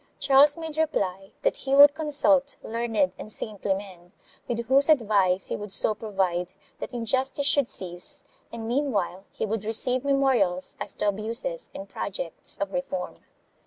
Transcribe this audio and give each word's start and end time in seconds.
Charles 0.19 0.57
made 0.57 0.79
reply 0.79 1.29
that 1.43 1.57
he 1.57 1.75
would 1.75 1.93
consult 1.93 2.57
learned 2.63 3.13
and 3.19 3.31
saintly 3.31 3.75
men, 3.75 4.13
with 4.47 4.65
whose 4.65 4.89
advice 4.89 5.49
he 5.49 5.55
would 5.55 5.71
so 5.71 5.93
provide 5.93 6.53
that 6.79 6.91
injustice 6.91 7.45
should 7.45 7.67
cease 7.67 8.23
and 8.51 8.67
meanwhile 8.67 9.25
he 9.31 9.45
would 9.45 9.63
receive 9.63 10.03
memorials 10.03 10.75
as 10.79 10.95
to 10.95 11.07
abuses 11.07 11.69
and 11.75 11.87
projects 11.87 12.57
of 12.57 12.73
reform. 12.73 13.17